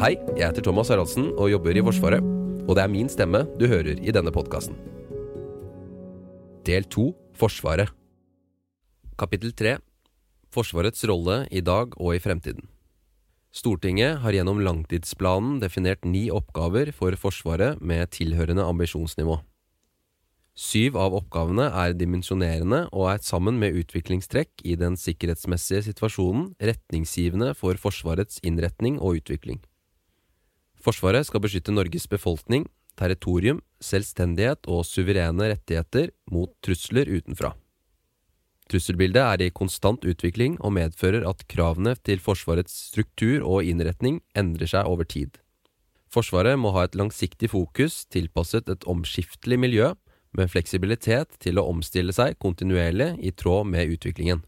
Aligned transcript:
Hei, 0.00 0.14
jeg 0.32 0.46
heter 0.46 0.64
Thomas 0.64 0.88
Haraldsen 0.88 1.26
og 1.36 1.48
jobber 1.48 1.76
i 1.76 1.82
Forsvaret. 1.84 2.24
Og 2.64 2.72
det 2.76 2.82
er 2.86 2.88
min 2.92 3.08
stemme 3.12 3.42
du 3.60 3.66
hører 3.68 3.98
i 4.00 4.12
denne 4.16 4.32
podkasten. 4.32 4.76
Del 6.64 6.84
to 6.88 7.10
Forsvaret. 7.36 7.88
Kapittel 9.20 9.52
tre 9.52 9.74
Forsvarets 10.52 11.04
rolle 11.08 11.42
i 11.52 11.60
dag 11.60 11.92
og 11.96 12.16
i 12.16 12.20
fremtiden. 12.20 12.64
Stortinget 13.52 14.20
har 14.24 14.32
gjennom 14.32 14.60
langtidsplanen 14.64 15.60
definert 15.60 16.04
ni 16.08 16.30
oppgaver 16.32 16.92
for 16.96 17.16
Forsvaret 17.20 17.80
med 17.80 18.08
tilhørende 18.16 18.64
ambisjonsnivå. 18.64 19.36
Syv 20.60 20.98
av 21.00 21.14
oppgavene 21.16 21.70
er 21.72 21.94
dimensjonerende 21.96 22.82
og 22.92 23.06
er 23.14 23.22
sammen 23.24 23.56
med 23.62 23.78
utviklingstrekk 23.80 24.60
i 24.68 24.74
den 24.76 24.98
sikkerhetsmessige 25.00 25.86
situasjonen 25.86 26.50
retningsgivende 26.60 27.54
for 27.56 27.80
Forsvarets 27.80 28.42
innretning 28.44 28.98
og 29.00 29.22
utvikling. 29.22 29.62
Forsvaret 30.84 31.24
skal 31.28 31.40
beskytte 31.44 31.72
Norges 31.72 32.04
befolkning, 32.12 32.66
territorium, 33.00 33.62
selvstendighet 33.80 34.68
og 34.68 34.84
suverene 34.84 35.48
rettigheter 35.54 36.12
mot 36.28 36.52
trusler 36.64 37.08
utenfra. 37.08 37.54
Trusselbildet 38.70 39.22
er 39.24 39.46
i 39.46 39.54
konstant 39.56 40.04
utvikling 40.04 40.58
og 40.60 40.76
medfører 40.76 41.24
at 41.26 41.46
kravene 41.50 41.96
til 42.04 42.20
Forsvarets 42.20 42.76
struktur 42.90 43.48
og 43.48 43.64
innretning 43.64 44.20
endrer 44.36 44.68
seg 44.76 44.92
over 44.92 45.08
tid. 45.08 45.40
Forsvaret 46.12 46.60
må 46.60 46.74
ha 46.76 46.84
et 46.84 46.98
langsiktig 46.98 47.48
fokus 47.54 48.04
tilpasset 48.12 48.68
et 48.68 48.86
omskiftelig 48.90 49.58
miljø, 49.64 49.92
med 50.36 50.50
fleksibilitet 50.52 51.36
til 51.42 51.58
å 51.58 51.66
omstille 51.70 52.14
seg 52.14 52.38
kontinuerlig 52.42 53.16
i 53.24 53.32
tråd 53.34 53.68
med 53.72 53.94
utviklingen. 53.96 54.42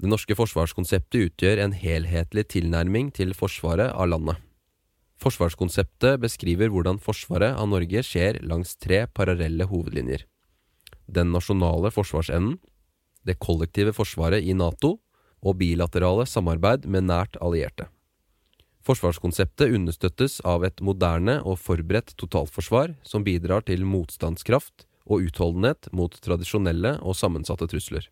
Det 0.00 0.10
norske 0.10 0.34
forsvarskonseptet 0.34 1.28
utgjør 1.28 1.62
en 1.62 1.74
helhetlig 1.78 2.48
tilnærming 2.50 3.12
til 3.14 3.34
forsvaret 3.38 3.92
av 3.94 4.10
landet. 4.10 4.40
Forsvarskonseptet 5.22 6.18
beskriver 6.22 6.72
hvordan 6.72 6.98
forsvaret 7.02 7.54
av 7.54 7.70
Norge 7.70 8.02
skjer 8.02 8.40
langs 8.42 8.74
tre 8.76 9.04
parallelle 9.06 9.68
hovedlinjer. 9.70 10.26
Den 11.06 11.30
nasjonale 11.32 11.92
forsvarsevnen, 11.94 12.58
det 13.24 13.38
kollektive 13.40 13.94
forsvaret 13.96 14.44
i 14.44 14.56
Nato 14.56 14.98
og 15.44 15.58
bilaterale 15.60 16.26
samarbeid 16.28 16.88
med 16.90 17.06
nært 17.08 17.38
allierte. 17.40 17.86
Forsvarskonseptet 18.84 19.72
understøttes 19.72 20.42
av 20.44 20.64
et 20.66 20.82
moderne 20.84 21.38
og 21.40 21.56
forberedt 21.62 22.12
totalforsvar 22.20 22.92
som 23.06 23.24
bidrar 23.24 23.64
til 23.64 23.86
motstandskraft 23.88 24.84
og 25.08 25.24
utholdenhet 25.24 25.88
mot 25.96 26.12
tradisjonelle 26.20 26.98
og 27.00 27.16
sammensatte 27.16 27.68
trusler. 27.70 28.10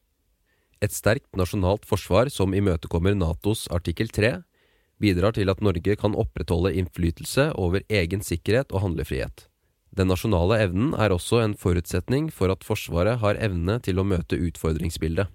Et 0.83 0.93
sterkt 0.93 1.29
nasjonalt 1.37 1.85
forsvar 1.87 2.31
som 2.33 2.57
imøtekommer 2.57 3.15
Natos 3.15 3.67
artikkel 3.71 4.09
3, 4.09 4.39
bidrar 5.03 5.37
til 5.37 5.53
at 5.53 5.61
Norge 5.61 5.97
kan 5.99 6.17
opprettholde 6.19 6.73
innflytelse 6.81 7.51
over 7.59 7.85
egen 7.93 8.25
sikkerhet 8.25 8.73
og 8.73 8.87
handlefrihet. 8.87 9.47
Den 9.93 10.09
nasjonale 10.09 10.57
evnen 10.65 10.95
er 10.97 11.13
også 11.13 11.43
en 11.43 11.55
forutsetning 11.59 12.31
for 12.33 12.49
at 12.53 12.65
Forsvaret 12.65 13.21
har 13.21 13.37
evne 13.45 13.77
til 13.85 14.01
å 14.01 14.07
møte 14.09 14.41
utfordringsbildet. 14.41 15.29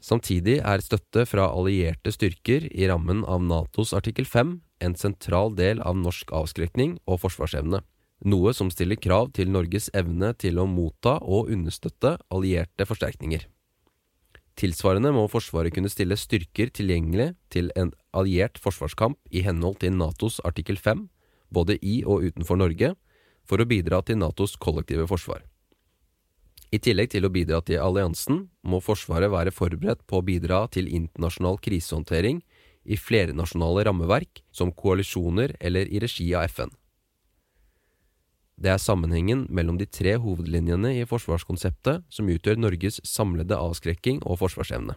Samtidig 0.00 0.60
er 0.62 0.80
støtte 0.80 1.26
fra 1.28 1.50
allierte 1.50 2.14
styrker 2.14 2.70
i 2.70 2.88
rammen 2.88 3.24
av 3.28 3.42
Natos 3.44 3.92
artikkel 3.92 4.24
5 4.24 4.56
en 4.80 4.96
sentral 4.96 5.54
del 5.58 5.82
av 5.82 5.96
norsk 5.98 6.32
avskrekning 6.34 6.98
og 7.06 7.22
forsvarsevne, 7.24 7.82
noe 8.26 8.54
som 8.54 8.70
stiller 8.70 8.98
krav 8.98 9.30
til 9.36 9.50
Norges 9.50 9.90
evne 9.94 10.32
til 10.34 10.58
å 10.58 10.66
motta 10.66 11.18
og 11.22 11.52
understøtte 11.54 12.16
allierte 12.34 12.86
forsterkninger. 12.88 13.46
Tilsvarende 14.58 15.12
må 15.14 15.28
Forsvaret 15.30 15.70
kunne 15.74 15.90
stille 15.90 16.16
styrker 16.18 16.72
tilgjengelig 16.74 17.30
til 17.54 17.70
en 17.78 17.92
alliert 18.10 18.58
forsvarskamp 18.58 19.18
i 19.30 19.44
henhold 19.46 19.78
til 19.84 19.94
Natos 19.94 20.40
artikkel 20.48 20.80
5, 20.82 21.04
både 21.54 21.78
i 21.78 22.00
og 22.02 22.26
utenfor 22.26 22.58
Norge, 22.58 22.96
for 23.46 23.62
å 23.62 23.68
bidra 23.68 24.02
til 24.02 24.18
Natos 24.18 24.56
kollektive 24.58 25.06
forsvar. 25.08 25.44
I 26.74 26.80
tillegg 26.84 27.14
til 27.14 27.24
å 27.24 27.32
bidra 27.32 27.62
til 27.64 27.80
alliansen, 27.80 28.48
må 28.66 28.82
Forsvaret 28.84 29.30
være 29.32 29.54
forberedt 29.54 30.02
på 30.10 30.18
å 30.18 30.26
bidra 30.26 30.66
til 30.74 30.90
internasjonal 30.90 31.56
krisehåndtering 31.64 32.42
i 32.84 32.96
flernasjonale 32.96 33.84
rammeverk, 33.88 34.42
som 34.52 34.72
koalisjoner 34.72 35.56
eller 35.60 35.88
i 35.88 36.00
regi 36.02 36.28
av 36.34 36.48
FN. 36.48 36.70
Det 38.58 38.72
er 38.72 38.80
sammenhengen 38.82 39.44
mellom 39.54 39.76
de 39.78 39.86
tre 39.86 40.16
hovedlinjene 40.18 40.96
i 40.98 41.04
forsvarskonseptet 41.06 42.02
som 42.10 42.30
utgjør 42.32 42.58
Norges 42.58 42.98
samlede 43.06 43.54
avskrekking 43.54 44.24
og 44.26 44.40
forsvarsevne. 44.40 44.96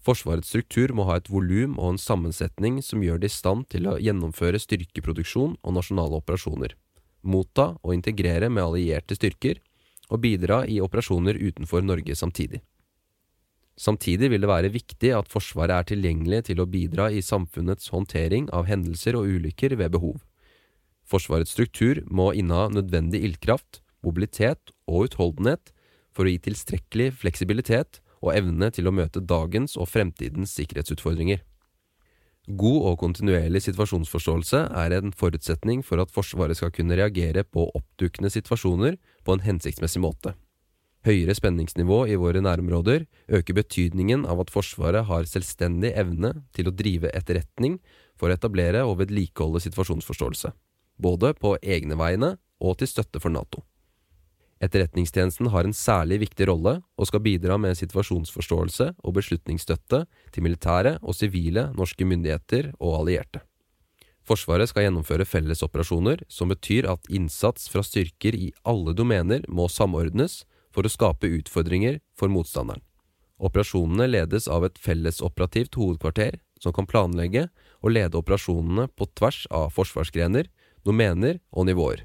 Forsvarets 0.00 0.48
struktur 0.48 0.94
må 0.96 1.04
ha 1.10 1.18
et 1.20 1.28
volum 1.28 1.74
og 1.76 1.92
en 1.92 2.00
sammensetning 2.00 2.78
som 2.80 3.02
gjør 3.04 3.20
det 3.20 3.28
i 3.28 3.34
stand 3.34 3.66
til 3.68 3.90
å 3.90 3.98
gjennomføre 4.00 4.62
styrkeproduksjon 4.62 5.58
og 5.60 5.76
nasjonale 5.76 6.22
operasjoner, 6.22 6.72
motta 7.20 7.74
og 7.82 7.92
integrere 7.92 8.48
med 8.48 8.64
allierte 8.64 9.18
styrker, 9.18 9.60
og 10.10 10.24
bidra 10.24 10.64
i 10.66 10.80
operasjoner 10.82 11.36
utenfor 11.36 11.84
Norge 11.84 12.16
samtidig. 12.16 12.62
Samtidig 13.80 14.28
vil 14.28 14.42
det 14.44 14.50
være 14.50 14.72
viktig 14.74 15.14
at 15.16 15.30
Forsvaret 15.32 15.72
er 15.72 15.86
tilgjengelig 15.88 16.42
til 16.50 16.60
å 16.60 16.68
bidra 16.68 17.08
i 17.08 17.22
samfunnets 17.24 17.88
håndtering 17.94 18.50
av 18.52 18.68
hendelser 18.68 19.16
og 19.16 19.30
ulykker 19.30 19.78
ved 19.80 19.94
behov. 19.94 20.18
Forsvarets 21.08 21.54
struktur 21.56 22.02
må 22.06 22.30
inneha 22.36 22.68
nødvendig 22.74 23.22
ildkraft, 23.24 23.80
mobilitet 24.04 24.74
og 24.84 25.08
utholdenhet 25.08 25.72
for 26.12 26.26
å 26.26 26.32
gi 26.32 26.42
tilstrekkelig 26.44 27.14
fleksibilitet 27.22 28.02
og 28.20 28.34
evne 28.34 28.68
til 28.74 28.90
å 28.90 28.92
møte 28.92 29.22
dagens 29.24 29.78
og 29.80 29.88
fremtidens 29.88 30.52
sikkerhetsutfordringer. 30.58 31.40
God 32.60 32.86
og 32.90 33.00
kontinuerlig 33.00 33.62
situasjonsforståelse 33.64 34.62
er 34.82 34.96
en 34.96 35.12
forutsetning 35.16 35.84
for 35.86 36.02
at 36.02 36.12
Forsvaret 36.12 36.58
skal 36.58 36.72
kunne 36.74 36.98
reagere 37.00 37.46
på 37.46 37.68
oppdukkende 37.78 38.32
situasjoner 38.32 39.00
på 39.24 39.36
en 39.36 39.44
hensiktsmessig 39.44 40.02
måte. 40.04 40.34
Høyere 41.06 41.32
spenningsnivå 41.32 42.02
i 42.12 42.16
våre 42.20 42.42
nærområder 42.44 43.06
øker 43.32 43.56
betydningen 43.56 44.26
av 44.28 44.42
at 44.42 44.50
Forsvaret 44.52 45.06
har 45.08 45.28
selvstendig 45.28 45.94
evne 45.96 46.34
til 46.52 46.68
å 46.68 46.74
drive 46.76 47.08
etterretning 47.16 47.78
for 48.20 48.28
å 48.28 48.36
etablere 48.36 48.84
og 48.84 48.98
vedlikeholde 49.00 49.62
situasjonsforståelse 49.64 50.52
både 51.00 51.32
på 51.40 51.56
egne 51.62 51.96
vegne 51.96 52.34
og 52.60 52.78
til 52.80 52.90
støtte 52.90 53.20
for 53.22 53.32
Nato. 53.32 53.64
Etterretningstjenesten 54.60 55.48
har 55.54 55.64
en 55.64 55.76
særlig 55.76 56.18
viktig 56.26 56.50
rolle 56.50 56.74
og 57.00 57.08
skal 57.08 57.22
bidra 57.24 57.56
med 57.56 57.78
situasjonsforståelse 57.80 58.90
og 59.00 59.14
beslutningsstøtte 59.16 60.02
til 60.34 60.44
militære 60.44 60.98
og 61.00 61.16
sivile 61.16 61.70
norske 61.78 62.04
myndigheter 62.04 62.74
og 62.76 62.98
allierte. 62.98 63.40
Forsvaret 64.28 64.68
skal 64.68 64.84
gjennomføre 64.84 65.24
fellesoperasjoner, 65.24 66.20
som 66.28 66.52
betyr 66.52 66.90
at 66.92 67.08
innsats 67.08 67.70
fra 67.72 67.80
styrker 67.82 68.36
i 68.36 68.50
alle 68.68 68.92
domener 68.94 69.48
må 69.48 69.64
samordnes 69.72 70.42
for 70.74 70.86
å 70.86 70.92
skape 70.92 71.30
utfordringer 71.40 72.00
for 72.18 72.32
motstanderen. 72.32 72.82
Operasjonene 73.40 74.06
ledes 74.10 74.46
av 74.52 74.66
et 74.66 74.78
fellesoperativt 74.78 75.78
hovedkvarter 75.80 76.36
som 76.60 76.74
kan 76.76 76.88
planlegge 76.88 77.46
og 77.80 77.94
lede 77.96 78.20
operasjonene 78.20 78.90
på 78.92 79.08
tvers 79.16 79.46
av 79.48 79.70
forsvarsgrener, 79.72 80.50
domener 80.84 81.40
og 81.50 81.70
nivåer. 81.70 82.04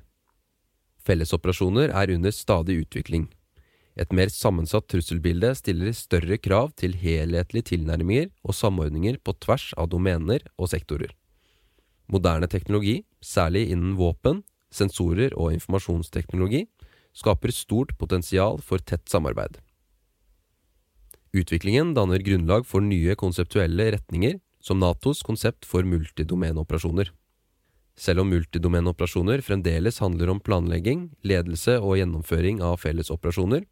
Fellesoperasjoner 1.06 1.92
er 1.92 2.14
under 2.16 2.34
stadig 2.34 2.80
utvikling. 2.86 3.28
Et 3.96 4.12
mer 4.12 4.32
sammensatt 4.32 4.88
trusselbilde 4.92 5.54
stiller 5.56 5.94
større 5.96 6.40
krav 6.42 6.74
til 6.80 6.96
helhetlige 7.00 7.72
tilnærminger 7.72 8.32
og 8.44 8.56
samordninger 8.58 9.20
på 9.24 9.36
tvers 9.44 9.70
av 9.80 9.92
domener 9.92 10.44
og 10.58 10.72
sektorer. 10.72 11.14
Moderne 12.12 12.48
teknologi, 12.52 13.04
særlig 13.24 13.70
innen 13.72 13.96
våpen, 14.00 14.44
sensorer 14.74 15.34
og 15.40 15.54
informasjonsteknologi, 15.56 16.66
skaper 17.16 17.54
stort 17.56 17.96
potensial 17.98 18.60
for 18.62 18.84
tett 18.84 19.08
samarbeid. 19.10 19.58
Utviklingen 21.36 21.94
danner 21.96 22.20
grunnlag 22.24 22.66
for 22.68 22.84
nye 22.84 23.16
konseptuelle 23.20 23.92
retninger, 23.96 24.40
som 24.64 24.80
Natos 24.80 25.22
konsept 25.24 25.66
for 25.68 25.84
multidomenoperasjoner. 25.84 27.12
Selv 27.96 28.24
om 28.24 28.32
multidomenoperasjoner 28.32 29.44
fremdeles 29.44 30.00
handler 30.04 30.32
om 30.32 30.40
planlegging, 30.44 31.10
ledelse 31.24 31.78
og 31.80 32.00
gjennomføring 32.00 32.62
av 32.64 32.80
fellesoperasjoner, 32.84 33.64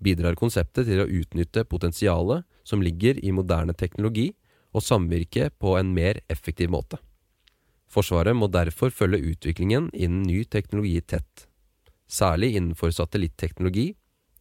bidrar 0.00 0.38
konseptet 0.38 0.86
til 0.86 1.02
å 1.02 1.10
utnytte 1.10 1.66
potensialet 1.66 2.46
som 2.66 2.82
ligger 2.82 3.18
i 3.24 3.34
moderne 3.34 3.74
teknologi, 3.74 4.30
og 4.70 4.84
samvirke 4.86 5.48
på 5.58 5.74
en 5.80 5.90
mer 5.90 6.20
effektiv 6.30 6.70
måte. 6.70 7.00
Forsvaret 7.90 8.36
må 8.38 8.46
derfor 8.46 8.92
følge 8.94 9.32
utviklingen 9.32 9.88
innen 9.90 10.22
ny 10.22 10.44
teknologi 10.46 11.00
tett, 11.02 11.49
særlig 12.10 12.54
innenfor 12.58 12.92
satellitteknologi, 12.94 13.92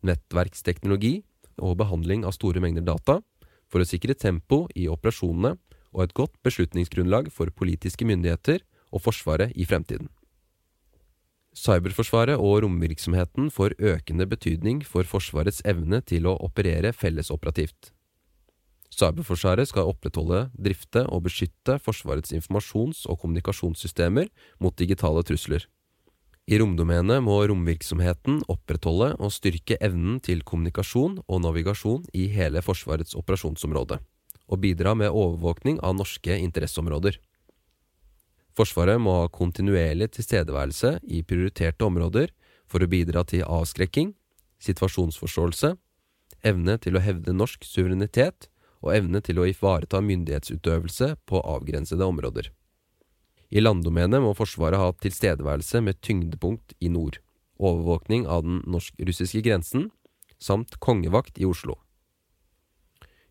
nettverksteknologi 0.06 1.20
og 1.60 1.78
behandling 1.82 2.26
av 2.26 2.36
store 2.36 2.62
mengder 2.64 2.86
data, 2.88 3.20
for 3.70 3.84
å 3.84 3.88
sikre 3.88 4.18
tempo 4.18 4.64
i 4.76 4.88
operasjonene 4.90 5.56
og 5.94 6.04
et 6.04 6.16
godt 6.18 6.38
beslutningsgrunnlag 6.46 7.30
for 7.34 7.52
politiske 7.54 8.06
myndigheter 8.08 8.64
og 8.90 9.04
Forsvaret 9.06 9.54
i 9.56 9.68
fremtiden. 9.70 10.10
Cyberforsvaret 11.60 12.38
og 12.40 12.62
romvirksomheten 12.64 13.50
får 13.52 13.76
økende 13.82 14.28
betydning 14.30 14.84
for 14.86 15.06
Forsvarets 15.06 15.64
evne 15.68 16.02
til 16.06 16.30
å 16.30 16.38
operere 16.46 16.94
fellesoperativt. 16.94 17.92
Cyberforsvaret 18.94 19.70
skal 19.70 19.90
opprettholde, 19.90 20.48
drifte 20.58 21.04
og 21.10 21.26
beskytte 21.28 21.78
Forsvarets 21.82 22.34
informasjons- 22.34 23.06
og 23.10 23.20
kommunikasjonssystemer 23.22 24.30
mot 24.62 24.78
digitale 24.78 25.26
trusler. 25.26 25.66
I 26.50 26.58
romdomenet 26.58 27.22
må 27.22 27.36
romvirksomheten 27.46 28.40
opprettholde 28.50 29.12
og 29.22 29.30
styrke 29.36 29.76
evnen 29.86 30.16
til 30.26 30.40
kommunikasjon 30.42 31.20
og 31.28 31.44
navigasjon 31.44 32.08
i 32.18 32.24
hele 32.34 32.64
Forsvarets 32.66 33.14
operasjonsområde, 33.20 34.00
og 34.50 34.62
bidra 34.64 34.96
med 34.98 35.14
overvåkning 35.14 35.78
av 35.86 35.94
norske 36.00 36.40
interesseområder. 36.42 37.20
Forsvaret 38.58 38.98
må 38.98 39.14
ha 39.20 39.30
kontinuerlig 39.30 40.10
tilstedeværelse 40.18 40.96
i 41.06 41.22
prioriterte 41.22 41.86
områder 41.86 42.34
for 42.66 42.82
å 42.82 42.90
bidra 42.90 43.22
til 43.30 43.46
avskrekking, 43.46 44.16
situasjonsforståelse, 44.58 45.76
evne 46.42 46.80
til 46.82 46.98
å 46.98 47.04
hevde 47.06 47.36
norsk 47.38 47.62
suverenitet 47.62 48.50
og 48.82 48.96
evne 48.98 49.22
til 49.22 49.38
å 49.38 49.46
ivareta 49.46 50.02
myndighetsutøvelse 50.02 51.14
på 51.30 51.46
avgrensede 51.46 52.10
områder. 52.10 52.50
I 53.50 53.62
landdomenet 53.64 54.22
må 54.22 54.36
Forsvaret 54.38 54.78
ha 54.78 54.92
tilstedeværelse 55.02 55.82
med 55.82 55.98
tyngdepunkt 56.06 56.76
i 56.80 56.90
nord, 56.94 57.18
overvåkning 57.58 58.28
av 58.30 58.44
den 58.46 58.62
norsk-russiske 58.70 59.42
grensen, 59.46 59.90
samt 60.38 60.78
kongevakt 60.80 61.42
i 61.42 61.48
Oslo. 61.50 61.80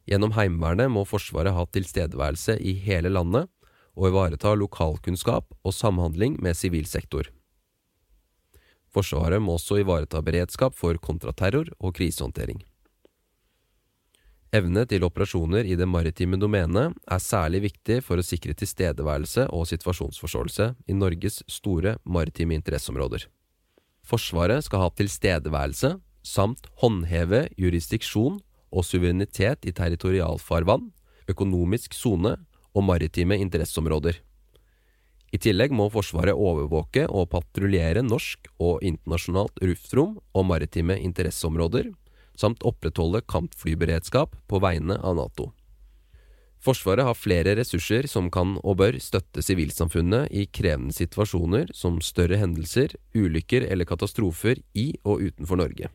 Gjennom 0.09 0.35
Heimevernet 0.35 0.91
må 0.91 1.05
Forsvaret 1.07 1.55
ha 1.55 1.65
tilstedeværelse 1.71 2.59
i 2.59 2.75
hele 2.83 3.13
landet 3.13 3.47
og 3.99 4.11
ivareta 4.11 4.55
lokalkunnskap 4.57 5.55
og 5.63 5.75
samhandling 5.75 6.39
med 6.43 6.57
sivil 6.57 6.87
sektor. 6.89 7.29
Forsvaret 8.89 9.43
må 9.45 9.59
også 9.59 9.83
ivareta 9.83 10.23
beredskap 10.25 10.75
for 10.75 10.99
kontraterror 10.99 11.69
og 11.79 11.95
krisehåndtering. 11.99 12.63
Evne 14.49 14.87
til 14.89 15.05
operasjoner 15.05 15.67
i 15.69 15.75
det 15.77 15.85
maritime 15.85 16.39
domenet 16.41 16.95
er 17.05 17.21
særlig 17.21 17.67
viktig 17.67 17.99
for 18.07 18.17
å 18.17 18.25
sikre 18.25 18.55
tilstedeværelse 18.57 19.45
og 19.53 19.67
situasjonsforståelse 19.69 20.71
i 20.89 20.97
Norges 20.97 21.43
store 21.53 21.99
maritime 22.09 22.57
interesseområder. 22.57 23.27
Forsvaret 24.09 24.65
skal 24.65 24.87
ha 24.87 24.95
tilstedeværelse 24.97 25.99
samt 26.25 26.65
håndheve 26.81 27.45
jurisdiksjon 27.61 28.41
og 28.73 28.89
suverenitet 28.89 29.69
i 29.69 29.75
territorialfarvann, 29.77 30.89
økonomisk 31.29 31.93
sone 31.93 32.39
og 32.73 32.89
maritime 32.89 33.37
interesseområder. 33.37 34.17
I 35.29 35.37
tillegg 35.45 35.75
må 35.77 35.91
Forsvaret 35.93 36.33
overvåke 36.33 37.05
og 37.05 37.29
patruljere 37.35 38.01
norsk 38.01 38.49
og 38.57 38.81
internasjonalt 38.81 39.61
luftrom 39.61 40.17
og 40.33 40.49
maritime 40.49 40.97
interesseområder, 41.05 41.93
samt 42.39 42.63
opprettholde 42.67 43.25
kampflyberedskap 43.27 44.37
på 44.47 44.61
vegne 44.63 44.99
av 45.03 45.19
Nato. 45.19 45.51
Forsvaret 46.59 47.07
har 47.07 47.15
flere 47.15 47.55
ressurser 47.55 48.09
som 48.11 48.31
kan 48.35 48.57
og 48.65 48.81
bør 48.81 48.99
støtte 49.03 49.45
sivilsamfunnet 49.47 50.33
i 50.35 50.49
krevende 50.51 50.95
situasjoner 50.95 51.71
som 51.75 52.01
større 52.03 52.41
hendelser, 52.41 52.97
ulykker 53.15 53.69
eller 53.69 53.87
katastrofer 53.87 54.59
i 54.75 54.91
og 55.05 55.23
utenfor 55.23 55.61
Norge. 55.63 55.91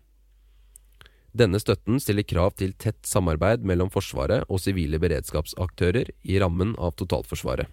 Denne 1.34 1.60
støtten 1.60 1.98
stiller 2.00 2.24
krav 2.30 2.54
til 2.62 2.76
tett 2.78 3.02
samarbeid 3.10 3.66
mellom 3.66 3.90
Forsvaret 3.92 4.46
og 4.48 4.62
sivile 4.62 5.00
beredskapsaktører 5.02 6.14
i 6.30 6.38
rammen 6.40 6.76
av 6.78 6.94
totalforsvaret. 7.00 7.68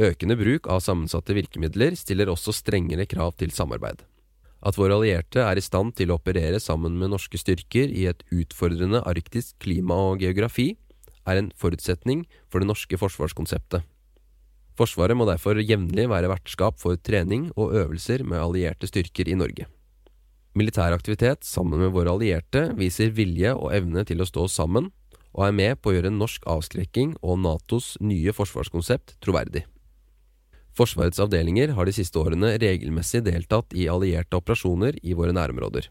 Økende 0.00 0.36
bruk 0.38 0.66
av 0.70 0.80
sammensatte 0.80 1.34
virkemidler 1.36 1.94
stiller 1.98 2.30
også 2.32 2.54
strengere 2.56 3.04
krav 3.10 3.36
til 3.36 3.52
samarbeid. 3.52 4.00
At 4.60 4.76
våre 4.76 4.98
allierte 4.98 5.40
er 5.40 5.56
i 5.56 5.64
stand 5.64 5.94
til 5.96 6.12
å 6.12 6.18
operere 6.18 6.60
sammen 6.60 6.98
med 7.00 7.14
norske 7.14 7.38
styrker 7.40 7.88
i 7.88 8.04
et 8.10 8.22
utfordrende 8.28 9.00
arktisk 9.08 9.56
klima 9.64 9.96
og 10.10 10.20
geografi, 10.24 10.74
er 11.28 11.40
en 11.40 11.50
forutsetning 11.56 12.26
for 12.52 12.60
det 12.60 12.68
norske 12.68 12.98
forsvarskonseptet. 13.00 13.84
Forsvaret 14.76 15.16
må 15.16 15.26
derfor 15.28 15.60
jevnlig 15.60 16.06
være 16.08 16.30
vertskap 16.30 16.78
for 16.80 16.96
trening 16.96 17.50
og 17.56 17.74
øvelser 17.76 18.24
med 18.24 18.40
allierte 18.40 18.88
styrker 18.88 19.28
i 19.28 19.36
Norge. 19.36 19.66
Militær 20.56 20.94
aktivitet 20.96 21.44
sammen 21.46 21.78
med 21.82 21.92
våre 21.94 22.12
allierte 22.14 22.70
viser 22.78 23.12
vilje 23.14 23.52
og 23.54 23.74
evne 23.76 24.04
til 24.08 24.22
å 24.22 24.28
stå 24.28 24.48
sammen, 24.50 24.88
og 25.30 25.44
er 25.46 25.54
med 25.54 25.78
på 25.78 25.92
å 25.92 25.94
gjøre 25.94 26.10
norsk 26.10 26.46
avskrekking 26.48 27.14
og 27.22 27.38
Natos 27.44 27.94
nye 28.02 28.34
forsvarskonsept 28.34 29.14
troverdig. 29.22 29.62
Forsvarets 30.80 31.20
avdelinger 31.20 31.74
har 31.76 31.84
de 31.84 31.92
siste 31.92 32.16
årene 32.16 32.54
regelmessig 32.56 33.20
deltatt 33.26 33.74
i 33.76 33.84
allierte 33.92 34.38
operasjoner 34.38 34.96
i 35.04 35.12
våre 35.12 35.34
nærområder. 35.36 35.90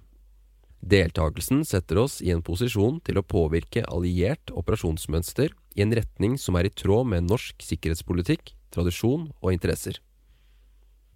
Deltakelsen 0.81 1.61
setter 1.67 1.99
oss 2.01 2.15
i 2.25 2.31
en 2.33 2.41
posisjon 2.41 2.97
til 3.05 3.19
å 3.19 3.25
påvirke 3.35 3.83
alliert 3.85 4.49
operasjonsmønster 4.49 5.53
i 5.77 5.83
en 5.85 5.93
retning 5.93 6.39
som 6.41 6.57
er 6.57 6.65
i 6.65 6.73
tråd 6.73 7.11
med 7.11 7.27
norsk 7.29 7.61
sikkerhetspolitikk, 7.67 8.55
tradisjon 8.73 9.27
og 9.43 9.53
interesser. 9.53 9.99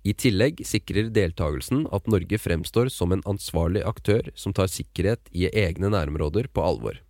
I 0.06 0.14
tillegg 0.14 0.62
sikrer 0.70 1.10
deltakelsen 1.16 1.88
at 1.96 2.12
Norge 2.12 2.38
fremstår 2.38 2.94
som 2.94 3.16
en 3.16 3.26
ansvarlig 3.26 3.82
aktør 3.90 4.30
som 4.38 4.54
tar 4.54 4.70
sikkerhet 4.70 5.34
i 5.34 5.48
egne 5.50 5.90
nærområder 5.96 6.52
på 6.54 6.62
alvor. 6.62 7.02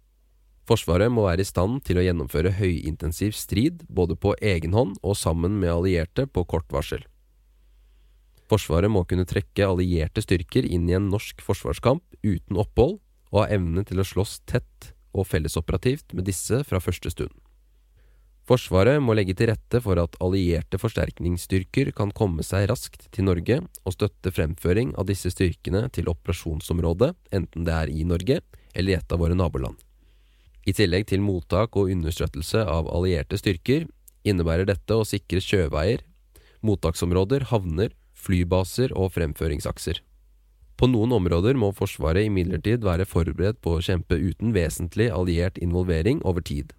Forsvaret 0.63 1.11
må 1.11 1.25
være 1.27 1.43
i 1.43 1.47
stand 1.47 1.81
til 1.83 1.99
å 1.99 2.03
gjennomføre 2.05 2.53
høyintensiv 2.55 3.33
strid 3.35 3.83
både 3.91 4.15
på 4.15 4.31
egen 4.39 4.75
hånd 4.75 4.95
og 5.03 5.17
sammen 5.19 5.57
med 5.59 5.73
allierte 5.73 6.23
på 6.27 6.45
kort 6.47 6.69
varsel. 6.71 7.03
Forsvaret 8.51 8.91
må 8.91 9.03
kunne 9.07 9.27
trekke 9.27 9.67
allierte 9.67 10.23
styrker 10.23 10.63
inn 10.63 10.87
i 10.89 10.95
en 10.95 11.09
norsk 11.11 11.41
forsvarskamp 11.43 12.03
uten 12.23 12.59
opphold, 12.59 12.99
og 13.33 13.39
ha 13.41 13.47
evne 13.55 13.81
til 13.87 13.99
å 13.99 14.05
slåss 14.05 14.43
tett 14.45 14.91
og 15.13 15.25
fellesoperativt 15.25 16.13
med 16.13 16.27
disse 16.29 16.59
fra 16.67 16.79
første 16.83 17.09
stund. 17.09 17.33
Forsvaret 18.43 18.99
må 18.99 19.15
legge 19.15 19.33
til 19.39 19.47
rette 19.49 19.79
for 19.81 19.97
at 20.01 20.17
allierte 20.23 20.77
forsterkningsstyrker 20.79 21.93
kan 21.95 22.11
komme 22.11 22.43
seg 22.43 22.67
raskt 22.69 23.07
til 23.15 23.25
Norge 23.29 23.61
og 23.63 23.95
støtte 23.95 24.33
fremføring 24.35 24.91
av 24.99 25.07
disse 25.07 25.31
styrkene 25.31 25.87
til 25.95 26.11
operasjonsområdet, 26.11 27.13
enten 27.31 27.65
det 27.65 27.77
er 27.79 27.93
i 27.93 28.03
Norge 28.05 28.41
eller 28.75 28.91
i 28.91 28.99
et 28.99 29.15
av 29.15 29.23
våre 29.23 29.39
naboland. 29.39 29.79
I 30.63 30.73
tillegg 30.75 31.09
til 31.11 31.23
mottak 31.23 31.75
og 31.75 31.91
understøttelse 31.91 32.63
av 32.63 32.87
allierte 32.87 33.39
styrker 33.39 33.87
innebærer 34.23 34.67
dette 34.69 34.95
å 34.95 35.05
sikre 35.07 35.41
sjøveier, 35.43 36.03
mottaksområder, 36.63 37.49
havner, 37.51 37.91
flybaser 38.15 38.93
og 38.95 39.11
fremføringsakser. 39.17 39.99
På 40.79 40.87
noen 40.89 41.13
områder 41.15 41.57
må 41.59 41.69
Forsvaret 41.75 42.27
imidlertid 42.27 42.83
være 42.83 43.05
forberedt 43.07 43.59
på 43.63 43.77
å 43.77 43.83
kjempe 43.83 44.17
uten 44.17 44.55
vesentlig 44.55 45.11
alliert 45.13 45.59
involvering 45.61 46.23
over 46.27 46.41
tid. 46.41 46.73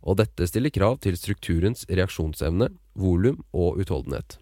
Og 0.00 0.16
dette 0.22 0.46
stiller 0.48 0.72
krav 0.72 1.02
til 1.04 1.18
strukturens 1.20 1.84
reaksjonsevne, 1.90 2.70
volum 2.96 3.42
og 3.52 3.82
utholdenhet. 3.82 4.39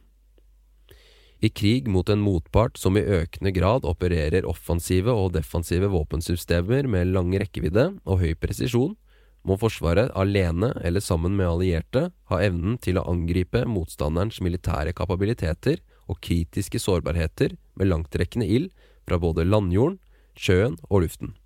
I 1.39 1.49
krig 1.55 1.87
mot 1.87 2.09
en 2.11 2.19
motpart 2.19 2.79
som 2.79 2.97
i 2.99 3.05
økende 3.05 3.53
grad 3.55 3.85
opererer 3.87 4.47
offensive 4.49 5.13
og 5.15 5.37
defensive 5.37 5.87
våpensystemer 5.93 6.89
med 6.91 7.13
lang 7.15 7.31
rekkevidde 7.39 7.93
og 8.03 8.25
høy 8.25 8.33
presisjon, 8.35 8.97
må 9.47 9.55
Forsvaret 9.57 10.11
alene 10.19 10.73
eller 10.85 11.01
sammen 11.01 11.37
med 11.39 11.47
allierte 11.47 12.09
ha 12.31 12.41
evnen 12.43 12.75
til 12.83 12.99
å 12.99 13.07
angripe 13.07 13.63
motstanderens 13.71 14.41
militære 14.43 14.93
kapabiliteter 14.99 15.79
og 16.11 16.19
kritiske 16.27 16.81
sårbarheter 16.83 17.55
med 17.79 17.91
langtrekkende 17.93 18.49
ild 18.49 18.73
fra 19.07 19.21
både 19.23 19.47
landjorden, 19.47 20.01
sjøen 20.35 20.75
og 20.91 21.05
luften. 21.05 21.37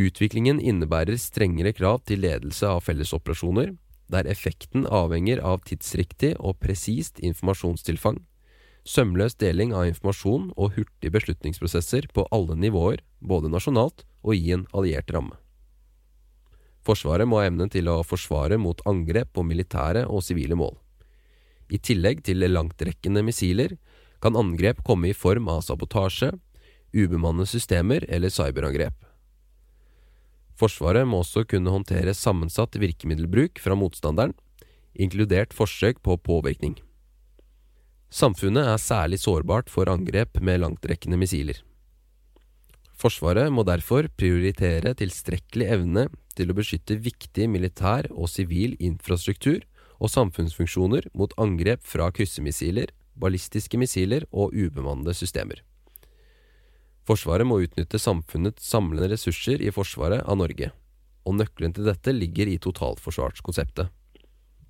Utviklingen 0.00 0.56
innebærer 0.60 1.20
strengere 1.20 1.74
krav 1.76 2.00
til 2.08 2.24
ledelse 2.24 2.68
av 2.68 2.80
fellesoperasjoner, 2.88 3.74
der 4.08 4.28
effekten 4.30 4.88
avhenger 4.88 5.42
av 5.44 5.64
tidsriktig 5.68 6.32
og 6.40 6.56
presist 6.64 7.20
informasjonstilfang 7.20 8.22
sømløs 8.86 9.34
deling 9.40 9.74
av 9.74 9.88
informasjon 9.90 10.52
og 10.54 10.76
hurtige 10.76 11.12
beslutningsprosesser 11.14 12.06
på 12.14 12.26
alle 12.34 12.56
nivåer, 12.58 13.02
både 13.20 13.50
nasjonalt 13.50 14.06
og 14.22 14.34
i 14.36 14.52
en 14.54 14.64
alliert 14.72 15.10
ramme. 15.12 15.34
Forsvaret 16.86 17.26
må 17.26 17.40
ha 17.40 17.48
evne 17.48 17.66
til 17.72 17.90
å 17.90 18.04
forsvare 18.06 18.60
mot 18.62 18.82
angrep 18.86 19.32
på 19.34 19.42
militære 19.42 20.04
og 20.06 20.22
sivile 20.22 20.54
mål. 20.58 20.76
I 21.66 21.82
tillegg 21.82 22.22
til 22.26 22.46
langtrekkende 22.46 23.24
missiler 23.26 23.74
kan 24.22 24.38
angrep 24.38 24.84
komme 24.86 25.10
i 25.10 25.16
form 25.18 25.50
av 25.50 25.64
sabotasje, 25.66 26.30
ubemannede 26.94 27.50
systemer 27.50 28.06
eller 28.08 28.30
cyberangrep. 28.30 28.94
Forsvaret 30.56 31.04
må 31.04 31.20
også 31.20 31.42
kunne 31.50 31.74
håndtere 31.74 32.14
sammensatt 32.16 32.78
virkemiddelbruk 32.80 33.58
fra 33.60 33.76
motstanderen, 33.76 34.32
inkludert 34.94 35.52
forsøk 35.52 36.00
på 36.06 36.16
påvirkning. 36.16 36.78
Samfunnet 38.12 38.68
er 38.70 38.78
særlig 38.78 39.18
sårbart 39.20 39.70
for 39.70 39.90
angrep 39.90 40.38
med 40.40 40.62
langtrekkende 40.62 41.18
missiler. 41.18 41.58
Forsvaret 42.96 43.50
må 43.52 43.64
derfor 43.66 44.06
prioritere 44.16 44.94
tilstrekkelig 44.96 45.66
evne 45.74 46.06
til 46.38 46.50
å 46.50 46.56
beskytte 46.56 46.96
viktig 47.02 47.48
militær 47.52 48.08
og 48.14 48.30
sivil 48.32 48.76
infrastruktur 48.80 49.60
og 50.00 50.12
samfunnsfunksjoner 50.12 51.10
mot 51.16 51.34
angrep 51.40 51.84
fra 51.84 52.08
kryssemissiler, 52.14 52.92
ballistiske 53.16 53.78
missiler 53.80 54.24
og 54.32 54.54
ubemannede 54.54 55.16
systemer. 55.16 55.62
Forsvaret 57.06 57.46
må 57.46 57.60
utnytte 57.62 58.00
samfunnets 58.02 58.66
samlende 58.66 59.12
ressurser 59.12 59.62
i 59.62 59.70
forsvaret 59.70 60.24
av 60.26 60.40
Norge, 60.40 60.72
og 61.26 61.38
nøkkelen 61.38 61.76
til 61.76 61.86
dette 61.86 62.14
ligger 62.14 62.50
i 62.50 62.58
totalforsvarskonseptet. 62.62 63.92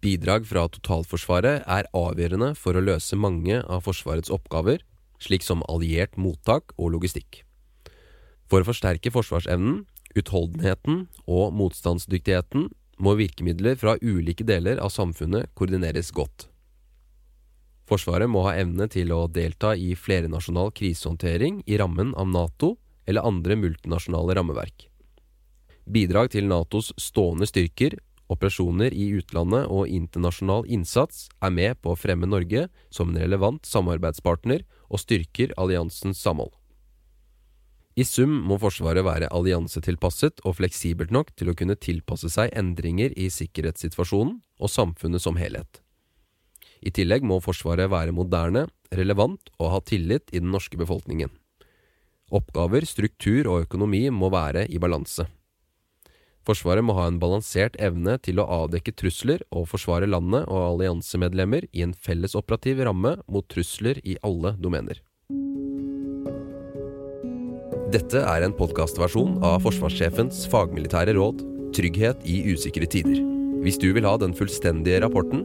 Bidrag 0.06 0.44
fra 0.46 0.68
totalforsvaret 0.70 1.64
er 1.66 1.88
avgjørende 1.96 2.52
for 2.54 2.78
å 2.78 2.82
løse 2.84 3.16
mange 3.18 3.56
av 3.64 3.82
Forsvarets 3.88 4.30
oppgaver, 4.30 4.84
slik 5.18 5.42
som 5.42 5.64
alliert 5.66 6.14
mottak 6.20 6.70
og 6.76 6.92
logistikk. 6.94 7.40
For 8.46 8.62
å 8.62 8.68
forsterke 8.68 9.10
forsvarsevnen, 9.10 9.80
utholdenheten 10.14 11.08
og 11.26 11.56
motstandsdyktigheten 11.58 12.68
må 13.02 13.16
virkemidler 13.18 13.74
fra 13.80 13.96
ulike 13.98 14.46
deler 14.46 14.78
av 14.78 14.94
samfunnet 14.94 15.50
koordineres 15.58 16.12
godt. 16.14 16.46
Forsvaret 17.90 18.30
må 18.30 18.44
ha 18.46 18.54
evne 18.60 18.86
til 18.92 19.10
å 19.14 19.24
delta 19.26 19.74
i 19.74 19.94
flernasjonal 19.98 20.70
krisehåndtering 20.76 21.64
i 21.66 21.80
rammen 21.82 22.14
av 22.14 22.30
Nato 22.30 22.76
eller 23.10 23.26
andre 23.26 23.58
multinasjonale 23.58 24.38
rammeverk. 24.38 24.86
Bidrag 25.86 26.30
til 26.34 26.46
Natos 26.50 26.92
stående 26.98 27.46
styrker, 27.50 27.98
operasjoner 28.32 28.94
i 28.94 29.08
utlandet 29.18 29.68
og 29.72 29.88
internasjonal 29.88 30.66
innsats 30.72 31.26
er 31.44 31.52
med 31.54 31.80
på 31.82 31.92
å 31.92 31.98
fremme 31.98 32.28
Norge 32.28 32.66
som 32.90 33.10
en 33.10 33.20
relevant 33.22 33.66
samarbeidspartner 33.66 34.64
og 34.88 35.02
styrker 35.02 35.54
alliansens 35.56 36.22
samhold. 36.22 36.52
I 37.96 38.04
sum 38.04 38.34
må 38.44 38.58
Forsvaret 38.60 39.06
være 39.06 39.30
alliansetilpasset 39.32 40.42
og 40.44 40.58
fleksibelt 40.58 41.14
nok 41.14 41.30
til 41.38 41.48
å 41.48 41.56
kunne 41.56 41.78
tilpasse 41.80 42.28
seg 42.28 42.52
endringer 42.52 43.14
i 43.16 43.30
sikkerhetssituasjonen 43.32 44.36
og 44.60 44.72
samfunnet 44.72 45.24
som 45.24 45.38
helhet. 45.40 45.80
I 46.84 46.92
tillegg 46.92 47.24
må 47.24 47.40
Forsvaret 47.40 47.88
være 47.88 48.12
moderne, 48.12 48.66
relevant 48.92 49.48
og 49.56 49.72
ha 49.72 49.80
tillit 49.80 50.28
i 50.34 50.42
den 50.42 50.52
norske 50.52 50.76
befolkningen. 50.76 51.32
Oppgaver, 52.36 52.84
struktur 52.84 53.48
og 53.48 53.64
økonomi 53.64 54.08
må 54.10 54.28
være 54.34 54.66
i 54.68 54.82
balanse. 54.82 55.24
Forsvaret 56.46 56.84
må 56.86 56.94
ha 56.94 57.08
en 57.10 57.18
balansert 57.18 57.74
evne 57.82 58.14
til 58.22 58.38
å 58.38 58.46
avdekke 58.62 58.94
trusler 58.94 59.42
og 59.50 59.66
forsvare 59.72 60.06
landet 60.06 60.46
og 60.46 60.60
alliansemedlemmer 60.62 61.66
i 61.74 61.82
en 61.82 61.94
felles 61.94 62.38
operativ 62.38 62.84
ramme 62.86 63.16
mot 63.26 63.48
trusler 63.50 63.98
i 64.06 64.14
alle 64.26 64.54
domener. 64.62 65.02
Dette 67.90 68.22
er 68.22 68.46
en 68.46 68.54
podkastversjon 68.54 69.40
av 69.46 69.60
forsvarssjefens 69.66 70.44
fagmilitære 70.52 71.16
råd 71.18 71.42
'Trygghet 71.74 72.22
i 72.24 72.38
usikre 72.54 72.86
tider'. 72.86 73.22
Hvis 73.62 73.78
du 73.82 73.90
vil 73.92 74.06
ha 74.06 74.16
den 74.16 74.34
fullstendige 74.34 75.02
rapporten, 75.02 75.42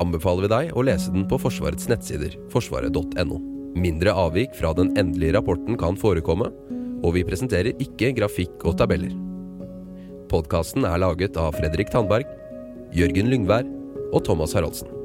anbefaler 0.00 0.44
vi 0.44 0.52
deg 0.52 0.72
å 0.76 0.84
lese 0.84 1.12
den 1.12 1.24
på 1.28 1.40
Forsvarets 1.40 1.88
nettsider, 1.88 2.36
forsvaret.no. 2.52 3.40
Mindre 3.74 4.12
avvik 4.12 4.52
fra 4.54 4.74
den 4.76 4.92
endelige 4.98 5.38
rapporten 5.38 5.78
kan 5.80 5.96
forekomme, 5.96 6.52
og 7.02 7.14
vi 7.16 7.24
presenterer 7.24 7.72
ikke 7.80 8.12
grafikk 8.16 8.64
og 8.64 8.76
tabeller. 8.78 9.33
Podkasten 10.34 10.82
er 10.82 10.98
laget 10.98 11.36
av 11.38 11.54
Fredrik 11.54 11.92
Tandberg, 11.94 12.26
Jørgen 12.90 13.28
Lyngvær 13.30 13.68
og 14.10 14.24
Thomas 14.26 14.56
Haraldsen. 14.56 15.03